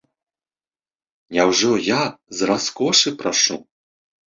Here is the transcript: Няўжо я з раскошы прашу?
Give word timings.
Няўжо 1.37 1.71
я 1.91 2.01
з 2.41 2.51
раскошы 2.55 3.19
прашу? 3.25 3.57